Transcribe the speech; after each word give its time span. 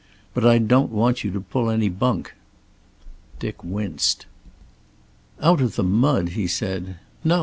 But 0.33 0.43
I 0.43 0.57
don't 0.57 0.91
want 0.91 1.23
you 1.23 1.29
to 1.29 1.39
pull 1.39 1.69
any 1.69 1.87
bunk." 1.87 2.33
Dick 3.37 3.63
winced. 3.63 4.25
"Out 5.39 5.61
of 5.61 5.75
the 5.75 5.83
mud!" 5.83 6.29
he 6.29 6.47
said. 6.47 6.95
"No. 7.23 7.39